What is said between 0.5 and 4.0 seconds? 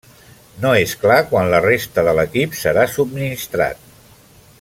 No és clar quan la resta de l'equip serà subministrat.